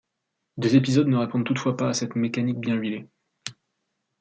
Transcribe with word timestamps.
Des 0.57 0.75
épisodes 0.75 1.05
ne 1.09 1.17
répondent 1.17 1.45
toutefois 1.45 1.77
pas 1.77 1.89
à 1.89 1.93
cette 1.93 2.15
mécanique 2.15 2.57
bien 2.57 2.73
huilée. 2.73 3.07